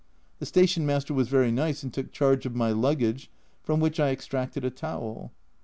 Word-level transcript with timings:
The 0.39 0.47
station 0.47 0.83
master 0.87 1.13
was 1.13 1.27
very 1.27 1.51
nice, 1.51 1.83
and 1.83 1.93
took 1.93 2.11
charge 2.11 2.47
of 2.47 2.55
my 2.55 2.71
luggage, 2.71 3.29
from 3.61 3.79
which 3.79 3.99
I 3.99 4.09
extracted 4.09 4.65
a 4.65 4.71
towel. 4.71 5.31